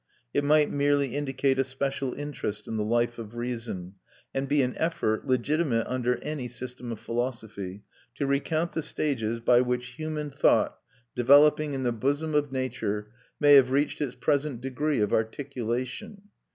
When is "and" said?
4.33-4.49